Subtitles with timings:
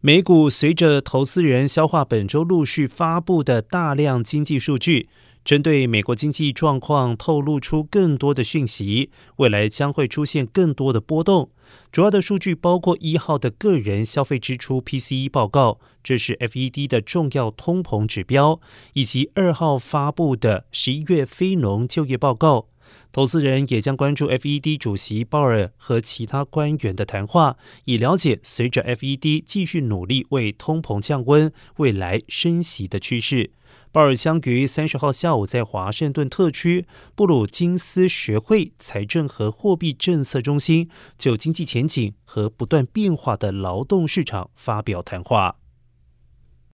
[0.00, 5.08] 美股随着投资人消化本周陆续发布的大量经济数据，
[5.44, 11.50] 针对美国经济状况透露出更多的讯息，未来将会出现更多的波动。
[11.90, 18.60] 主要的数据包括一号的个人消费支出 PCE 报告，这是 FED 的重要通膨指标，
[18.92, 22.68] 以及二号发布的十一月非农就业报告。
[23.12, 33.52] 投资人也将关注 FED 主席鲍尔和其他官员的谈话，以了解随着 FED 继续努力为通膨降温，未来升息的趋势。
[33.90, 45.56] 鲍尔将于三十号下午在华盛顿特区布鲁金斯学会财政和货币政策中心就经济前景和不断变化的劳动市场发表谈话。